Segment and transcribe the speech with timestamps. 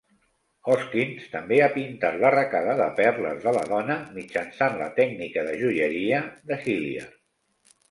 [0.69, 5.55] Hoskins també ha pintat la arracada de perles de la dona mitjançant la tècnica de
[5.63, 7.17] joieria de Hilliard.